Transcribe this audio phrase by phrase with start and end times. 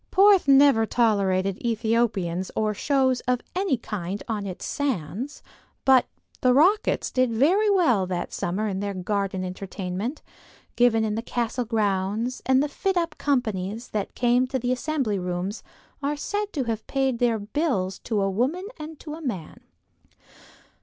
[0.09, 5.43] Porth never tolerated Ethiopians or shows of any kind on its sands,
[5.85, 6.07] but
[6.41, 10.23] "The Rockets" did very well during that summer in their garden entertainment,
[10.75, 15.19] given in the castle grounds, and the fit up companies that came to the Assembly
[15.19, 15.61] Rooms
[16.01, 19.59] are said to have paid their bills to a woman and to a man.